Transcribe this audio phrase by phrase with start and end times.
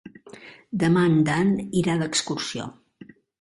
[0.83, 1.51] Demà en Dan
[1.83, 2.67] irà d'excursió.